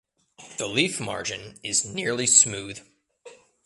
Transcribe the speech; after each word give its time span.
The 0.57 0.65
leaf 0.67 0.99
margin 0.99 1.59
is 1.61 1.85
nearly 1.85 2.25
smooth. 2.25 2.79